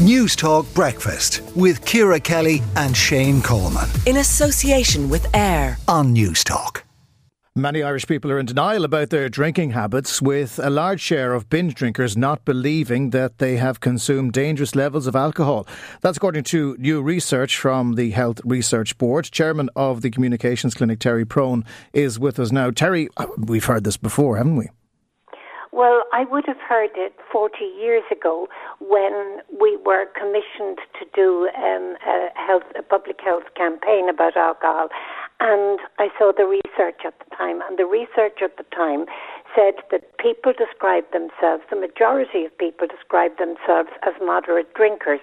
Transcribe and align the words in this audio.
Newstalk 0.00 0.72
Breakfast 0.74 1.42
with 1.54 1.84
Ciara 1.84 2.18
Kelly 2.18 2.62
and 2.74 2.96
Shane 2.96 3.42
Coleman. 3.42 3.86
In 4.06 4.16
association 4.16 5.10
with 5.10 5.26
AIR 5.36 5.76
on 5.88 6.14
Newstalk. 6.14 6.84
Many 7.54 7.82
Irish 7.82 8.06
people 8.06 8.32
are 8.32 8.38
in 8.38 8.46
denial 8.46 8.86
about 8.86 9.10
their 9.10 9.28
drinking 9.28 9.72
habits, 9.72 10.22
with 10.22 10.58
a 10.62 10.70
large 10.70 11.02
share 11.02 11.34
of 11.34 11.50
binge 11.50 11.74
drinkers 11.74 12.16
not 12.16 12.46
believing 12.46 13.10
that 13.10 13.36
they 13.36 13.58
have 13.58 13.80
consumed 13.80 14.32
dangerous 14.32 14.74
levels 14.74 15.06
of 15.06 15.14
alcohol. 15.14 15.66
That's 16.00 16.16
according 16.16 16.44
to 16.44 16.76
new 16.78 17.02
research 17.02 17.58
from 17.58 17.96
the 17.96 18.12
Health 18.12 18.40
Research 18.42 18.96
Board. 18.96 19.26
Chairman 19.26 19.68
of 19.76 20.00
the 20.00 20.10
Communications 20.10 20.72
Clinic, 20.72 21.00
Terry 21.00 21.26
Prone, 21.26 21.62
is 21.92 22.18
with 22.18 22.40
us 22.40 22.50
now. 22.50 22.70
Terry, 22.70 23.10
uh, 23.18 23.26
we've 23.36 23.66
heard 23.66 23.84
this 23.84 23.98
before, 23.98 24.38
haven't 24.38 24.56
we? 24.56 24.70
Well, 25.72 26.02
I 26.12 26.24
would 26.24 26.46
have 26.46 26.58
heard 26.58 26.90
it 26.96 27.14
40 27.30 27.64
years 27.64 28.02
ago 28.10 28.48
when 28.80 29.38
we 29.60 29.78
were 29.84 30.06
commissioned 30.18 30.78
to 30.98 31.06
do 31.14 31.48
um, 31.56 31.96
a, 32.04 32.28
health, 32.34 32.64
a 32.76 32.82
public 32.82 33.20
health 33.22 33.44
campaign 33.56 34.08
about 34.08 34.36
alcohol. 34.36 34.88
And 35.38 35.78
I 35.98 36.08
saw 36.18 36.32
the 36.36 36.44
research 36.44 37.00
at 37.06 37.14
the 37.18 37.36
time, 37.36 37.62
and 37.62 37.78
the 37.78 37.86
research 37.86 38.42
at 38.42 38.56
the 38.56 38.66
time 38.74 39.06
said 39.54 39.74
that 39.90 40.18
people 40.18 40.52
describe 40.52 41.04
themselves, 41.12 41.62
the 41.70 41.76
majority 41.76 42.44
of 42.44 42.56
people 42.58 42.86
describe 42.86 43.38
themselves 43.38 43.90
as 44.02 44.14
moderate 44.20 44.74
drinkers. 44.74 45.20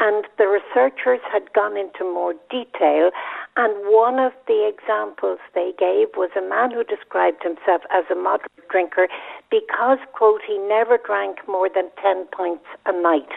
And 0.00 0.26
the 0.38 0.48
researchers 0.48 1.20
had 1.32 1.52
gone 1.54 1.76
into 1.76 2.02
more 2.02 2.34
detail, 2.50 3.10
and 3.56 3.72
one 3.86 4.18
of 4.18 4.32
the 4.48 4.66
examples 4.66 5.38
they 5.54 5.72
gave 5.78 6.08
was 6.16 6.30
a 6.36 6.42
man 6.42 6.72
who 6.72 6.82
described 6.82 7.42
himself 7.42 7.82
as 7.92 8.04
a 8.10 8.14
moderate 8.14 8.50
drinker 8.68 9.06
because, 9.50 9.98
quote, 10.12 10.40
he 10.46 10.58
never 10.58 10.98
drank 10.98 11.38
more 11.46 11.68
than 11.72 11.90
10 12.02 12.26
pints 12.36 12.66
a 12.86 12.92
night. 12.92 13.30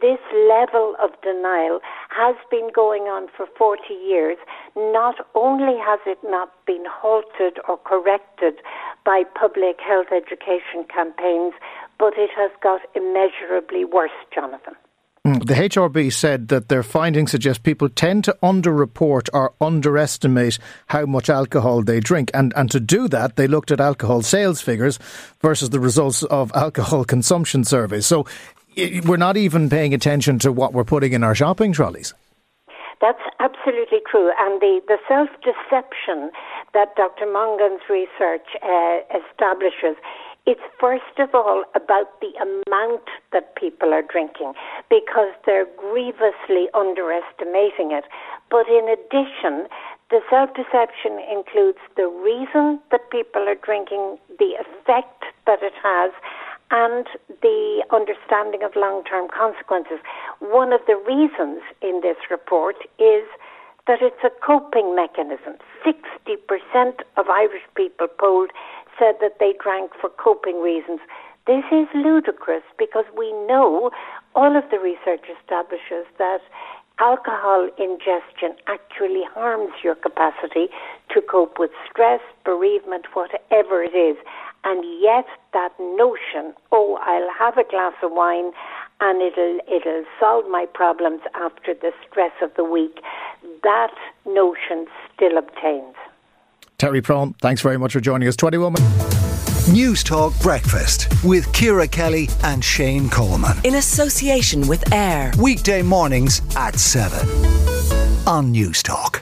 This 0.00 0.18
level 0.48 0.94
of 1.02 1.10
denial 1.22 1.80
has 2.10 2.36
been 2.50 2.70
going 2.74 3.04
on 3.04 3.28
for 3.36 3.46
40 3.58 3.94
years. 3.94 4.38
Not 4.76 5.16
only 5.34 5.78
has 5.78 6.00
it 6.06 6.18
not 6.24 6.50
been 6.66 6.84
halted 6.86 7.58
or 7.68 7.78
corrected 7.78 8.54
by 9.04 9.24
public 9.38 9.80
health 9.80 10.10
education 10.14 10.86
campaigns, 10.92 11.54
but 11.98 12.14
it 12.16 12.30
has 12.36 12.50
got 12.62 12.80
immeasurably 12.94 13.84
worse, 13.84 14.10
Jonathan. 14.34 14.74
Mm, 15.24 15.46
the 15.46 15.54
HRB 15.54 16.12
said 16.12 16.48
that 16.48 16.68
their 16.68 16.82
findings 16.82 17.30
suggest 17.30 17.62
people 17.62 17.88
tend 17.88 18.24
to 18.24 18.36
underreport 18.42 19.28
or 19.32 19.54
underestimate 19.60 20.58
how 20.88 21.06
much 21.06 21.30
alcohol 21.30 21.82
they 21.82 22.00
drink. 22.00 22.32
And, 22.34 22.52
and 22.56 22.68
to 22.72 22.80
do 22.80 23.06
that, 23.08 23.36
they 23.36 23.46
looked 23.46 23.70
at 23.70 23.80
alcohol 23.80 24.22
sales 24.22 24.60
figures 24.60 24.98
versus 25.40 25.70
the 25.70 25.78
results 25.78 26.24
of 26.24 26.50
alcohol 26.56 27.04
consumption 27.04 27.62
surveys. 27.62 28.04
So 28.04 28.26
we're 28.76 29.16
not 29.16 29.36
even 29.36 29.70
paying 29.70 29.94
attention 29.94 30.40
to 30.40 30.50
what 30.50 30.72
we're 30.72 30.82
putting 30.82 31.12
in 31.12 31.22
our 31.22 31.36
shopping 31.36 31.72
trolleys. 31.72 32.14
That's 33.00 33.22
absolutely 33.38 33.98
true. 34.10 34.32
And 34.38 34.60
the, 34.60 34.80
the 34.88 34.98
self 35.06 35.28
deception 35.42 36.30
that 36.74 36.96
Dr. 36.96 37.26
Mongan's 37.26 37.82
research 37.88 38.46
uh, 38.62 38.98
establishes 39.10 39.96
it's 40.46 40.60
first 40.80 41.18
of 41.18 41.34
all 41.34 41.64
about 41.74 42.20
the 42.20 42.32
amount 42.40 43.06
that 43.32 43.54
people 43.54 43.94
are 43.94 44.02
drinking 44.02 44.54
because 44.90 45.30
they're 45.46 45.68
grievously 45.78 46.66
underestimating 46.74 47.92
it. 47.92 48.04
But 48.50 48.66
in 48.68 48.88
addition, 48.90 49.68
the 50.10 50.20
self 50.28 50.50
deception 50.54 51.22
includes 51.30 51.78
the 51.96 52.08
reason 52.08 52.80
that 52.90 53.10
people 53.10 53.48
are 53.48 53.54
drinking, 53.54 54.18
the 54.38 54.58
effect 54.58 55.24
that 55.46 55.62
it 55.62 55.74
has, 55.82 56.10
and 56.72 57.06
the 57.40 57.84
understanding 57.92 58.62
of 58.64 58.72
long 58.74 59.04
term 59.04 59.28
consequences. 59.28 60.00
One 60.40 60.72
of 60.72 60.80
the 60.86 60.96
reasons 60.96 61.62
in 61.80 62.00
this 62.02 62.16
report 62.30 62.76
is 62.98 63.24
that 63.86 64.00
it's 64.00 64.22
a 64.24 64.30
coping 64.44 64.94
mechanism. 64.94 65.54
60% 65.84 67.02
of 67.16 67.28
Irish 67.28 67.62
people 67.74 68.06
polled 68.06 68.50
said 68.98 69.16
that 69.20 69.38
they 69.40 69.54
drank 69.62 69.92
for 70.00 70.10
coping 70.10 70.60
reasons. 70.60 71.00
This 71.46 71.64
is 71.72 71.88
ludicrous 71.94 72.62
because 72.78 73.04
we 73.16 73.32
know 73.46 73.90
all 74.34 74.56
of 74.56 74.64
the 74.70 74.78
research 74.78 75.26
establishes 75.40 76.06
that 76.18 76.40
alcohol 77.00 77.68
ingestion 77.78 78.54
actually 78.66 79.24
harms 79.34 79.72
your 79.82 79.94
capacity 79.96 80.68
to 81.10 81.20
cope 81.20 81.58
with 81.58 81.70
stress, 81.90 82.20
bereavement, 82.44 83.06
whatever 83.14 83.82
it 83.82 83.94
is. 83.94 84.16
And 84.64 84.84
yet 85.00 85.26
that 85.52 85.72
notion, 85.80 86.54
oh, 86.70 86.98
I'll 87.02 87.32
have 87.36 87.58
a 87.58 87.68
glass 87.68 87.94
of 88.02 88.12
wine 88.12 88.52
and 89.00 89.20
it'll 89.20 89.58
it'll 89.66 90.04
solve 90.20 90.44
my 90.48 90.64
problems 90.72 91.22
after 91.34 91.74
the 91.74 91.90
stress 92.08 92.32
of 92.40 92.54
the 92.56 92.62
week, 92.62 93.00
that 93.64 93.94
notion 94.24 94.86
still 95.12 95.36
obtains. 95.36 95.96
Terry 96.82 97.00
Prone, 97.00 97.34
thanks 97.34 97.62
very 97.62 97.78
much 97.78 97.92
for 97.92 98.00
joining 98.00 98.26
us. 98.26 98.34
21 98.34 98.74
Newstalk 99.70 100.42
Breakfast 100.42 101.06
with 101.22 101.52
Ciara 101.52 101.86
Kelly 101.86 102.28
and 102.42 102.64
Shane 102.64 103.08
Coleman. 103.08 103.56
In 103.62 103.76
association 103.76 104.66
with 104.66 104.92
AIR. 104.92 105.30
Weekday 105.38 105.82
mornings 105.82 106.42
at 106.56 106.74
7 106.74 107.20
on 108.26 108.52
Newstalk. 108.52 109.20